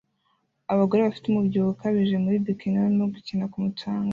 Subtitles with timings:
[0.73, 4.09] Abagore bafite umubyibuho ukabije muri bikini barimo gukina ku mucanga